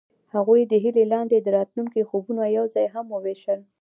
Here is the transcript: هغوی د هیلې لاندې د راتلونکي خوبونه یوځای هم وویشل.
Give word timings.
هغوی 0.35 0.61
د 0.67 0.73
هیلې 0.83 1.05
لاندې 1.13 1.37
د 1.41 1.47
راتلونکي 1.57 2.01
خوبونه 2.09 2.43
یوځای 2.57 2.87
هم 2.95 3.05
وویشل. 3.09 3.59